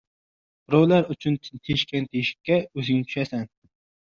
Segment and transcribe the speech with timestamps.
[0.71, 1.37] •Birovlar uchun
[1.69, 3.49] teshgan teshikka o‘zing tushasan.